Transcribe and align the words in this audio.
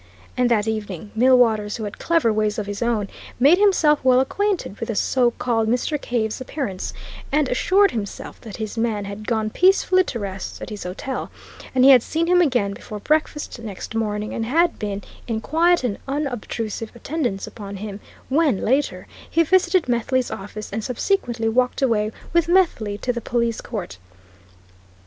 And 0.35 0.49
that 0.49 0.67
evening, 0.67 1.11
Millwaters, 1.15 1.75
who 1.77 1.83
had 1.83 1.99
clever 1.99 2.33
ways 2.33 2.57
of 2.57 2.65
his 2.65 2.81
own, 2.81 3.07
made 3.39 3.59
himself 3.59 4.03
well 4.03 4.19
acquainted 4.19 4.79
with 4.79 4.89
the 4.89 4.95
so 4.95 5.29
called 5.29 5.67
Mr. 5.67 6.01
Cave's 6.01 6.41
appearance, 6.41 6.91
and 7.31 7.47
assured 7.47 7.91
himself 7.91 8.41
that 8.41 8.57
his 8.57 8.79
man 8.79 9.05
had 9.05 9.27
gone 9.27 9.51
peacefully 9.51 10.03
to 10.05 10.17
rest 10.17 10.59
at 10.59 10.71
his 10.71 10.85
hotel, 10.85 11.29
and 11.75 11.83
he 11.83 11.91
had 11.91 12.01
seen 12.01 12.25
him 12.25 12.41
again 12.41 12.73
before 12.73 12.97
breakfast 12.99 13.59
next 13.59 13.93
morning 13.93 14.33
and 14.33 14.47
had 14.47 14.79
been 14.79 15.03
in 15.27 15.39
quiet 15.39 15.83
and 15.83 15.99
unobtrusive 16.07 16.91
attendance 16.95 17.45
upon 17.45 17.75
him 17.75 17.99
when, 18.27 18.57
later, 18.65 19.05
he 19.29 19.43
visited 19.43 19.87
Methley's 19.87 20.31
office 20.31 20.73
and 20.73 20.83
subsequently 20.83 21.47
walked 21.47 21.79
away 21.79 22.11
with 22.33 22.47
Methley 22.47 22.97
to 22.97 23.13
the 23.13 23.21
police 23.21 23.61
court. 23.61 23.99